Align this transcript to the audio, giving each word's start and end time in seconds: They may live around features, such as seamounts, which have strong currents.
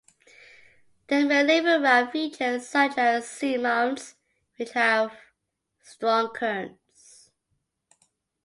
They 1.09 1.23
may 1.23 1.43
live 1.43 1.65
around 1.65 2.09
features, 2.09 2.67
such 2.67 2.97
as 2.97 3.23
seamounts, 3.27 4.15
which 4.57 4.71
have 4.71 5.13
strong 5.83 6.29
currents. 6.33 7.29